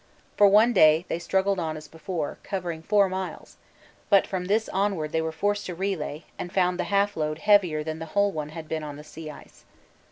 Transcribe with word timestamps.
For 0.35 0.47
one 0.47 0.73
day 0.73 1.05
they 1.09 1.19
struggled 1.19 1.59
on 1.59 1.77
as 1.77 1.87
before, 1.87 2.39
covering 2.41 2.81
4 2.81 3.07
miles, 3.07 3.57
but 4.09 4.25
from 4.25 4.45
this 4.45 4.67
onward 4.69 5.11
they 5.11 5.21
were 5.21 5.31
forced 5.31 5.67
to 5.67 5.75
relay, 5.75 6.23
and 6.39 6.51
found 6.51 6.79
the 6.79 6.85
half 6.85 7.15
load 7.15 7.37
heavier 7.37 7.83
than 7.83 7.99
the 7.99 8.07
whole 8.17 8.31
one 8.31 8.49
had 8.49 8.67
been 8.67 8.83
on 8.83 8.95
the 8.97 9.03
sea 9.03 9.29
ice. 9.29 9.63